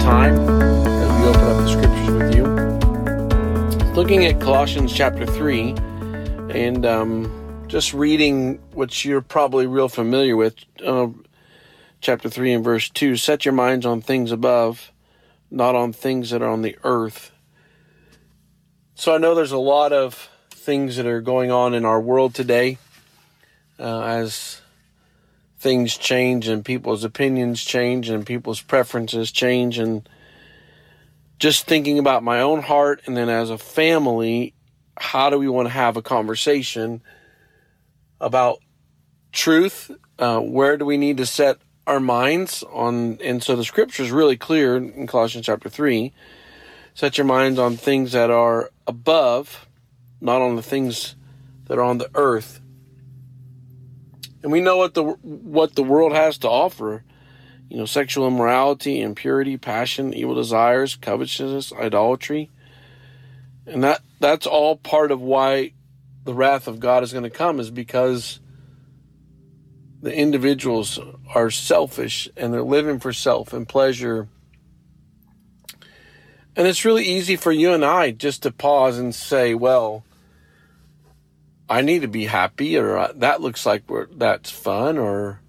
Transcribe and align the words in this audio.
time 0.00 0.34
as 0.34 1.20
we 1.20 1.28
open 1.28 1.42
up 1.42 1.56
the 1.58 1.68
scriptures 1.68 2.10
with 2.10 2.34
you. 2.34 3.92
Looking 3.94 4.24
at 4.24 4.40
Colossians 4.40 4.92
chapter 4.92 5.26
3 5.26 5.74
and 6.50 6.86
um, 6.86 7.64
just 7.68 7.92
reading 7.92 8.58
what 8.72 9.04
you're 9.04 9.20
probably 9.20 9.66
real 9.66 9.88
familiar 9.88 10.36
with. 10.36 10.54
Uh, 10.84 11.08
chapter 12.00 12.30
3 12.30 12.54
and 12.54 12.64
verse 12.64 12.88
2 12.88 13.16
Set 13.16 13.44
your 13.44 13.52
minds 13.52 13.84
on 13.84 14.00
things 14.00 14.32
above, 14.32 14.90
not 15.50 15.74
on 15.74 15.92
things 15.92 16.30
that 16.30 16.42
are 16.42 16.48
on 16.48 16.62
the 16.62 16.76
earth. 16.82 17.30
So 18.94 19.14
I 19.14 19.18
know 19.18 19.34
there's 19.34 19.52
a 19.52 19.58
lot 19.58 19.92
of 19.92 20.30
things 20.50 20.96
that 20.96 21.06
are 21.06 21.20
going 21.20 21.50
on 21.50 21.74
in 21.74 21.84
our 21.84 22.00
world 22.00 22.34
today 22.34 22.78
uh, 23.78 24.00
as 24.02 24.60
things 25.60 25.96
change 25.96 26.48
and 26.48 26.64
people's 26.64 27.04
opinions 27.04 27.62
change 27.62 28.08
and 28.08 28.26
people's 28.26 28.60
preferences 28.60 29.30
change. 29.30 29.78
And 29.78 30.08
just 31.38 31.66
thinking 31.66 31.98
about 31.98 32.22
my 32.22 32.40
own 32.40 32.62
heart 32.62 33.02
and 33.06 33.16
then 33.16 33.28
as 33.28 33.50
a 33.50 33.58
family 33.58 34.54
how 34.96 35.30
do 35.30 35.38
we 35.38 35.48
want 35.48 35.66
to 35.66 35.72
have 35.72 35.96
a 35.96 36.02
conversation 36.02 37.02
about 38.20 38.58
truth? 39.32 39.90
Uh, 40.18 40.40
where 40.40 40.76
do 40.76 40.84
we 40.84 40.98
need 40.98 41.16
to 41.16 41.24
set 41.24 41.56
our 41.86 42.00
minds 42.00 42.62
on 42.70 43.18
and 43.24 43.42
so 43.42 43.56
the 43.56 43.64
scripture 43.64 44.02
is 44.02 44.12
really 44.12 44.36
clear 44.36 44.76
in 44.76 45.06
colossians 45.06 45.46
chapter 45.46 45.68
3 45.68 46.12
set 46.94 47.16
your 47.16 47.24
minds 47.24 47.58
on 47.58 47.76
things 47.76 48.12
that 48.12 48.30
are 48.30 48.70
above 48.86 49.66
not 50.20 50.42
on 50.42 50.54
the 50.54 50.62
things 50.62 51.16
that 51.64 51.78
are 51.78 51.82
on 51.82 51.98
the 51.98 52.08
earth 52.14 52.60
and 54.42 54.52
we 54.52 54.60
know 54.60 54.76
what 54.76 54.94
the 54.94 55.02
what 55.02 55.74
the 55.74 55.82
world 55.82 56.12
has 56.12 56.38
to 56.38 56.48
offer. 56.48 57.04
You 57.68 57.78
know, 57.78 57.86
sexual 57.86 58.26
immorality, 58.26 59.00
impurity, 59.00 59.56
passion, 59.56 60.12
evil 60.12 60.34
desires, 60.34 60.96
covetousness, 60.96 61.72
idolatry. 61.72 62.50
And 63.66 63.84
that 63.84 64.00
that's 64.18 64.46
all 64.46 64.76
part 64.76 65.12
of 65.12 65.20
why 65.20 65.72
the 66.24 66.34
wrath 66.34 66.66
of 66.66 66.80
God 66.80 67.02
is 67.02 67.12
going 67.12 67.24
to 67.24 67.30
come 67.30 67.60
is 67.60 67.70
because 67.70 68.40
the 70.02 70.14
individuals 70.14 70.98
are 71.34 71.50
selfish 71.50 72.28
and 72.36 72.52
they're 72.52 72.62
living 72.62 72.98
for 72.98 73.12
self 73.12 73.52
and 73.52 73.68
pleasure. 73.68 74.28
And 76.56 76.66
it's 76.66 76.84
really 76.84 77.04
easy 77.04 77.36
for 77.36 77.52
you 77.52 77.72
and 77.72 77.84
I 77.84 78.10
just 78.10 78.42
to 78.42 78.50
pause 78.50 78.98
and 78.98 79.14
say, 79.14 79.54
well, 79.54 80.04
I 81.70 81.82
need 81.82 82.02
to 82.02 82.08
be 82.08 82.26
happy, 82.26 82.76
or 82.76 82.98
uh, 82.98 83.12
that 83.14 83.40
looks 83.40 83.64
like 83.64 83.84
that's 84.10 84.50
fun, 84.50 84.98
or 84.98 85.40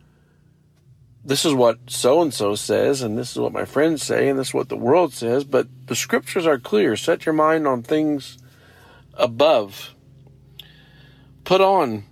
this 1.26 1.46
is 1.46 1.54
what 1.56 1.80
so 1.88 2.22
and 2.22 2.32
so 2.32 2.54
says, 2.54 3.02
and 3.02 3.18
this 3.18 3.32
is 3.32 3.40
what 3.40 3.52
my 3.52 3.66
friends 3.66 4.04
say, 4.04 4.30
and 4.30 4.38
this 4.38 4.50
is 4.50 4.54
what 4.54 4.70
the 4.70 4.78
world 4.78 5.14
says. 5.14 5.44
But 5.44 5.68
the 5.88 5.96
scriptures 5.96 6.46
are 6.46 6.60
clear. 6.60 6.96
Set 6.96 7.26
your 7.26 7.34
mind 7.34 7.68
on 7.68 7.82
things 7.82 8.38
above. 9.16 9.96
Put 11.44 11.60
on 11.60 12.06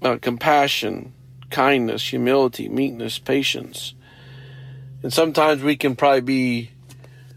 uh, 0.00 0.16
compassion, 0.16 1.12
kindness, 1.50 2.08
humility, 2.08 2.66
meekness, 2.66 3.18
patience. 3.18 3.92
And 5.02 5.12
sometimes 5.12 5.62
we 5.62 5.76
can 5.76 5.96
probably 5.96 6.22
be 6.22 6.70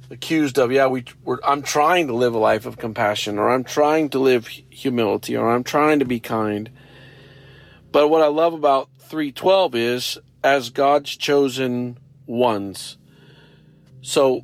accused 0.09 0.58
of, 0.58 0.72
yeah, 0.72 0.88
we, 0.88 1.03
I'm 1.44 1.61
trying 1.61 2.08
to 2.08 2.14
live 2.14 2.34
a 2.34 2.39
life 2.39 2.66
of 2.66 2.78
compassion, 2.78 3.39
or 3.39 3.50
I'm 3.50 3.64
trying 3.64 4.09
to 4.09 4.20
live 4.20 4.47
humility, 4.47 5.35
or 5.35 5.52
I'm 5.52 5.63
trying 5.63 6.00
to 6.00 6.06
be 6.06 6.19
kind. 6.19 6.69
But 7.91 8.09
what 8.09 8.22
I 8.22 8.28
love 8.28 8.53
about 8.53 8.90
312 9.00 9.75
is 9.75 10.18
as 10.44 10.69
God's 10.69 11.16
chosen 11.16 11.97
ones. 12.25 12.97
So 14.02 14.44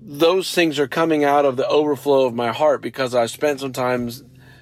those 0.00 0.54
things 0.54 0.78
are 0.78 0.88
coming 0.88 1.24
out 1.24 1.44
of 1.44 1.56
the 1.56 1.66
overflow 1.66 2.26
of 2.26 2.34
my 2.34 2.52
heart 2.52 2.80
because 2.80 3.14
I 3.14 3.26
spent 3.26 3.60
some 3.60 3.72
time 3.72 4.10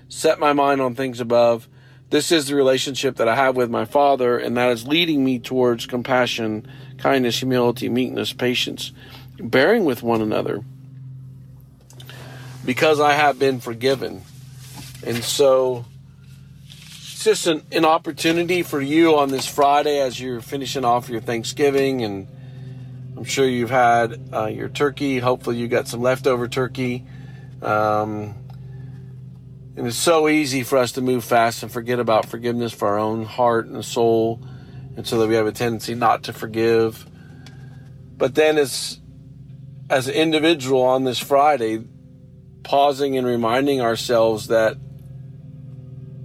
set 0.08 0.38
my 0.38 0.52
mind 0.52 0.80
on 0.80 0.94
things 0.94 1.20
above. 1.20 1.68
This 2.10 2.32
is 2.32 2.46
the 2.46 2.54
relationship 2.54 3.16
that 3.16 3.28
I 3.28 3.34
have 3.34 3.54
with 3.54 3.70
my 3.70 3.84
Father, 3.84 4.38
and 4.38 4.56
that 4.56 4.70
is 4.70 4.88
leading 4.88 5.24
me 5.24 5.38
towards 5.38 5.84
compassion, 5.84 6.66
kindness, 6.96 7.38
humility, 7.38 7.90
meekness, 7.90 8.32
patience 8.32 8.92
bearing 9.38 9.84
with 9.84 10.02
one 10.02 10.20
another 10.20 10.64
because 12.64 13.00
I 13.00 13.12
have 13.12 13.38
been 13.38 13.60
forgiven. 13.60 14.22
And 15.06 15.24
so 15.24 15.84
it's 17.18 17.24
just 17.24 17.46
an, 17.46 17.62
an 17.72 17.84
opportunity 17.84 18.62
for 18.62 18.80
you 18.80 19.16
on 19.16 19.30
this 19.30 19.46
Friday 19.46 20.00
as 20.00 20.20
you're 20.20 20.40
finishing 20.40 20.84
off 20.84 21.08
your 21.08 21.20
Thanksgiving. 21.20 22.02
And 22.02 22.28
I'm 23.16 23.24
sure 23.24 23.46
you've 23.46 23.70
had 23.70 24.28
uh, 24.32 24.46
your 24.46 24.68
turkey. 24.68 25.18
Hopefully, 25.18 25.56
you 25.56 25.68
got 25.68 25.88
some 25.88 26.02
leftover 26.02 26.46
turkey. 26.46 27.06
Um, 27.62 28.34
and 29.76 29.86
it's 29.86 29.96
so 29.96 30.28
easy 30.28 30.62
for 30.64 30.76
us 30.76 30.92
to 30.92 31.00
move 31.00 31.24
fast 31.24 31.62
and 31.62 31.72
forget 31.72 32.00
about 32.00 32.26
forgiveness 32.26 32.72
for 32.72 32.88
our 32.88 32.98
own 32.98 33.24
heart 33.24 33.66
and 33.66 33.84
soul. 33.84 34.40
And 34.96 35.06
so 35.06 35.20
that 35.20 35.28
we 35.28 35.36
have 35.36 35.46
a 35.46 35.52
tendency 35.52 35.94
not 35.94 36.24
to 36.24 36.32
forgive. 36.32 37.06
But 38.16 38.34
then 38.34 38.58
it's 38.58 39.00
as 39.90 40.08
an 40.08 40.14
individual 40.14 40.82
on 40.82 41.04
this 41.04 41.18
Friday, 41.18 41.84
pausing 42.62 43.16
and 43.16 43.26
reminding 43.26 43.80
ourselves 43.80 44.48
that 44.48 44.76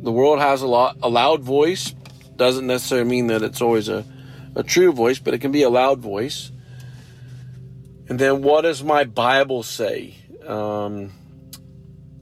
the 0.01 0.11
world 0.11 0.39
has 0.39 0.61
a 0.61 0.67
lot 0.67 0.97
a 1.01 1.09
loud 1.09 1.41
voice 1.41 1.95
doesn't 2.35 2.67
necessarily 2.67 3.09
mean 3.09 3.27
that 3.27 3.41
it's 3.41 3.61
always 3.61 3.87
a, 3.87 4.05
a 4.55 4.63
true 4.63 4.91
voice, 4.91 5.19
but 5.19 5.33
it 5.33 5.39
can 5.39 5.51
be 5.51 5.61
a 5.61 5.69
loud 5.69 5.99
voice. 5.99 6.51
And 8.09 8.19
then 8.19 8.41
what 8.41 8.61
does 8.61 8.83
my 8.83 9.05
Bible 9.05 9.63
say? 9.63 10.15
Um, 10.45 11.11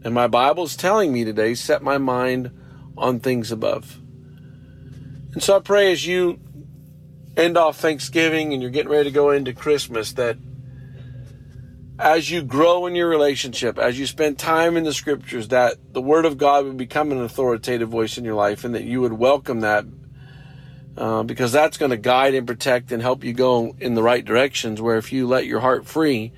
and 0.03 0.13
my 0.13 0.27
Bible's 0.27 0.75
telling 0.75 1.11
me 1.11 1.23
today, 1.23 1.55
set 1.55 1.81
my 1.81 1.97
mind 1.97 2.51
on 2.97 3.19
things 3.19 3.51
above. 3.51 3.99
And 5.33 5.41
so 5.41 5.55
I 5.55 5.59
pray 5.59 5.91
as 5.91 6.05
you 6.05 6.39
end 7.37 7.57
off 7.57 7.77
Thanksgiving 7.77 8.53
and 8.53 8.61
you're 8.61 8.71
getting 8.71 8.91
ready 8.91 9.09
to 9.09 9.13
go 9.13 9.31
into 9.31 9.53
Christmas 9.53 10.11
that 10.13 10.37
as 12.01 12.31
you 12.31 12.41
grow 12.41 12.87
in 12.87 12.95
your 12.95 13.07
relationship, 13.07 13.77
as 13.77 13.99
you 13.99 14.07
spend 14.07 14.39
time 14.39 14.75
in 14.75 14.83
the 14.83 14.93
scriptures, 14.93 15.49
that 15.49 15.75
the 15.93 16.01
Word 16.01 16.25
of 16.25 16.35
God 16.35 16.65
would 16.65 16.77
become 16.77 17.11
an 17.11 17.21
authoritative 17.21 17.89
voice 17.89 18.17
in 18.17 18.25
your 18.25 18.33
life 18.33 18.63
and 18.63 18.73
that 18.73 18.83
you 18.83 19.01
would 19.01 19.13
welcome 19.13 19.59
that 19.59 19.85
uh, 20.97 21.21
because 21.21 21.51
that's 21.51 21.77
going 21.77 21.91
to 21.91 21.97
guide 21.97 22.33
and 22.33 22.47
protect 22.47 22.91
and 22.91 23.03
help 23.03 23.23
you 23.23 23.33
go 23.33 23.75
in 23.79 23.93
the 23.93 24.01
right 24.01 24.25
directions. 24.25 24.81
Where 24.81 24.97
if 24.97 25.13
you 25.13 25.27
let 25.27 25.45
your 25.45 25.59
heart 25.59 25.85
free, 25.85 26.31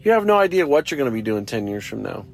you 0.00 0.12
have 0.12 0.24
no 0.24 0.38
idea 0.38 0.64
what 0.64 0.90
you're 0.90 0.98
going 0.98 1.10
to 1.10 1.14
be 1.14 1.22
doing 1.22 1.44
10 1.44 1.66
years 1.66 1.84
from 1.84 2.02
now. 2.02 2.24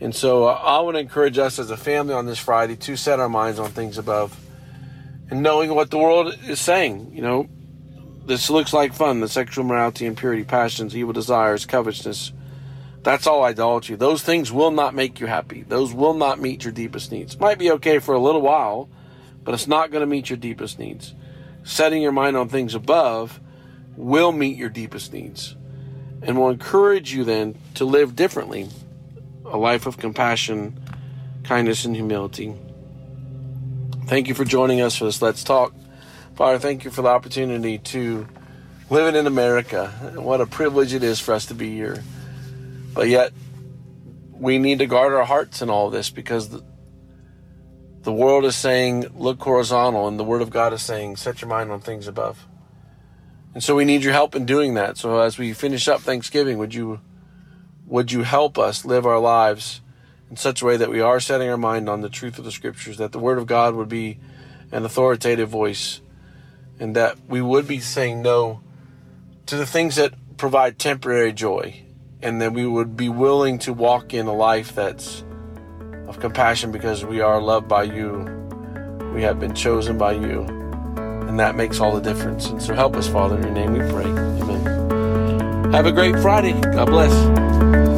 And 0.00 0.14
so 0.14 0.48
uh, 0.48 0.52
I 0.52 0.80
want 0.80 0.96
to 0.96 1.00
encourage 1.00 1.36
us 1.36 1.58
as 1.58 1.70
a 1.70 1.76
family 1.76 2.14
on 2.14 2.24
this 2.24 2.38
Friday 2.38 2.76
to 2.76 2.96
set 2.96 3.20
our 3.20 3.28
minds 3.28 3.58
on 3.58 3.70
things 3.70 3.98
above 3.98 4.34
and 5.30 5.42
knowing 5.42 5.74
what 5.74 5.90
the 5.90 5.98
world 5.98 6.34
is 6.48 6.62
saying. 6.62 7.10
You 7.14 7.20
know, 7.20 7.48
this 8.26 8.48
looks 8.48 8.72
like 8.72 8.94
fun 8.94 9.20
the 9.20 9.28
sexual 9.28 9.64
morality, 9.64 10.06
impurity, 10.06 10.44
passions, 10.44 10.96
evil 10.96 11.12
desires, 11.12 11.66
covetousness. 11.66 12.32
That's 13.02 13.26
all 13.26 13.44
idolatry. 13.44 13.96
Those 13.96 14.22
things 14.22 14.50
will 14.50 14.70
not 14.70 14.94
make 14.94 15.20
you 15.20 15.26
happy. 15.26 15.62
Those 15.62 15.92
will 15.92 16.14
not 16.14 16.40
meet 16.40 16.64
your 16.64 16.72
deepest 16.72 17.12
needs. 17.12 17.38
Might 17.38 17.58
be 17.58 17.70
okay 17.72 17.98
for 17.98 18.14
a 18.14 18.18
little 18.18 18.40
while, 18.40 18.88
but 19.42 19.52
it's 19.52 19.66
not 19.66 19.90
going 19.90 20.00
to 20.00 20.06
meet 20.06 20.30
your 20.30 20.38
deepest 20.38 20.78
needs. 20.78 21.14
Setting 21.64 22.00
your 22.00 22.12
mind 22.12 22.36
on 22.36 22.48
things 22.48 22.74
above 22.74 23.40
will 23.96 24.32
meet 24.32 24.56
your 24.56 24.70
deepest 24.70 25.12
needs 25.12 25.54
and 26.22 26.38
will 26.38 26.48
encourage 26.48 27.12
you 27.12 27.24
then 27.24 27.56
to 27.74 27.84
live 27.84 28.16
differently 28.16 28.68
a 29.44 29.56
life 29.58 29.86
of 29.86 29.98
compassion, 29.98 30.80
kindness, 31.44 31.84
and 31.84 31.94
humility. 31.94 32.54
Thank 34.06 34.28
you 34.28 34.34
for 34.34 34.44
joining 34.44 34.80
us 34.80 34.96
for 34.96 35.04
this 35.04 35.20
Let's 35.20 35.44
Talk. 35.44 35.74
Father, 36.34 36.58
thank 36.58 36.84
you 36.84 36.90
for 36.90 37.02
the 37.02 37.08
opportunity 37.08 37.78
to 37.78 38.26
live 38.90 39.14
in 39.14 39.28
America. 39.28 39.88
What 40.16 40.40
a 40.40 40.46
privilege 40.46 40.92
it 40.92 41.04
is 41.04 41.20
for 41.20 41.32
us 41.32 41.46
to 41.46 41.54
be 41.54 41.70
here. 41.70 42.02
But 42.92 43.08
yet, 43.08 43.32
we 44.32 44.58
need 44.58 44.80
to 44.80 44.86
guard 44.86 45.12
our 45.12 45.24
hearts 45.24 45.62
in 45.62 45.70
all 45.70 45.90
this 45.90 46.10
because 46.10 46.48
the, 46.48 46.64
the 48.02 48.12
world 48.12 48.44
is 48.44 48.56
saying, 48.56 49.06
look 49.16 49.40
horizontal, 49.40 50.08
and 50.08 50.18
the 50.18 50.24
Word 50.24 50.42
of 50.42 50.50
God 50.50 50.72
is 50.72 50.82
saying, 50.82 51.16
set 51.16 51.40
your 51.40 51.48
mind 51.48 51.70
on 51.70 51.80
things 51.80 52.08
above. 52.08 52.44
And 53.54 53.62
so 53.62 53.76
we 53.76 53.84
need 53.84 54.02
your 54.02 54.12
help 54.12 54.34
in 54.34 54.44
doing 54.44 54.74
that. 54.74 54.96
So 54.96 55.20
as 55.20 55.38
we 55.38 55.52
finish 55.52 55.86
up 55.86 56.00
Thanksgiving, 56.00 56.58
would 56.58 56.74
you 56.74 57.00
would 57.86 58.10
you 58.10 58.24
help 58.24 58.58
us 58.58 58.84
live 58.84 59.06
our 59.06 59.20
lives 59.20 59.82
in 60.30 60.36
such 60.36 60.62
a 60.62 60.64
way 60.64 60.76
that 60.78 60.90
we 60.90 61.00
are 61.00 61.20
setting 61.20 61.48
our 61.48 61.56
mind 61.56 61.88
on 61.88 62.00
the 62.00 62.08
truth 62.08 62.38
of 62.38 62.44
the 62.44 62.50
scriptures, 62.50 62.96
that 62.96 63.12
the 63.12 63.20
Word 63.20 63.38
of 63.38 63.46
God 63.46 63.76
would 63.76 63.88
be 63.88 64.18
an 64.72 64.84
authoritative 64.84 65.48
voice 65.48 66.00
and 66.78 66.96
that 66.96 67.16
we 67.28 67.40
would 67.40 67.66
be 67.66 67.80
saying 67.80 68.22
no 68.22 68.60
to 69.46 69.56
the 69.56 69.66
things 69.66 69.96
that 69.96 70.14
provide 70.36 70.78
temporary 70.78 71.32
joy, 71.32 71.82
and 72.22 72.40
that 72.40 72.52
we 72.52 72.66
would 72.66 72.96
be 72.96 73.08
willing 73.08 73.58
to 73.60 73.72
walk 73.72 74.14
in 74.14 74.26
a 74.26 74.34
life 74.34 74.74
that's 74.74 75.22
of 76.08 76.20
compassion 76.20 76.72
because 76.72 77.04
we 77.04 77.20
are 77.20 77.40
loved 77.40 77.68
by 77.68 77.82
you, 77.82 78.24
we 79.14 79.22
have 79.22 79.38
been 79.38 79.54
chosen 79.54 79.98
by 79.98 80.12
you, 80.12 80.42
and 81.28 81.38
that 81.38 81.56
makes 81.56 81.80
all 81.80 81.94
the 81.94 82.00
difference. 82.00 82.46
And 82.48 82.62
so 82.62 82.74
help 82.74 82.96
us, 82.96 83.08
Father, 83.08 83.36
in 83.36 83.42
your 83.42 83.52
name 83.52 83.72
we 83.72 83.80
pray. 83.90 84.06
Amen. 84.06 85.72
Have 85.72 85.86
a 85.86 85.92
great 85.92 86.16
Friday. 86.20 86.52
God 86.60 86.86
bless. 86.86 87.93